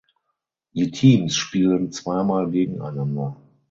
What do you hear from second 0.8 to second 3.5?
Teams spielen zweimal gegeneinander.